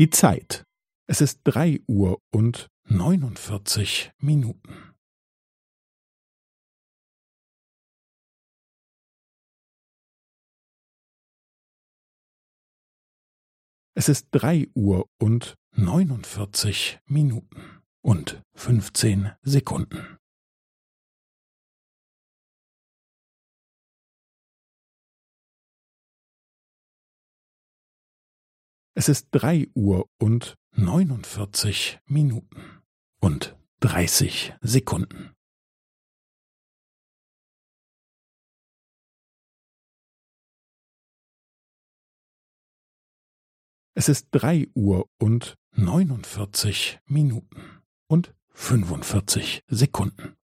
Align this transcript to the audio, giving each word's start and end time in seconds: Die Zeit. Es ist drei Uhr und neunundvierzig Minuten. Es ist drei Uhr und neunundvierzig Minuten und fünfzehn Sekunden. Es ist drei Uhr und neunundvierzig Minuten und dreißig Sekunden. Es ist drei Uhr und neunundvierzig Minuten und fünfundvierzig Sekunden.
Die 0.00 0.08
Zeit. 0.08 0.64
Es 1.10 1.20
ist 1.20 1.42
drei 1.44 1.78
Uhr 1.86 2.22
und 2.32 2.68
neunundvierzig 2.84 4.12
Minuten. 4.16 4.94
Es 13.94 14.08
ist 14.08 14.28
drei 14.30 14.68
Uhr 14.74 15.06
und 15.18 15.56
neunundvierzig 15.72 16.98
Minuten 17.04 17.82
und 18.02 18.42
fünfzehn 18.54 19.32
Sekunden. 19.42 20.16
Es 29.00 29.08
ist 29.08 29.28
drei 29.30 29.66
Uhr 29.74 30.10
und 30.18 30.58
neunundvierzig 30.72 32.00
Minuten 32.04 32.82
und 33.18 33.56
dreißig 33.78 34.52
Sekunden. 34.60 35.34
Es 43.94 44.10
ist 44.10 44.28
drei 44.32 44.68
Uhr 44.74 45.08
und 45.18 45.54
neunundvierzig 45.70 47.00
Minuten 47.06 47.80
und 48.06 48.34
fünfundvierzig 48.50 49.64
Sekunden. 49.66 50.36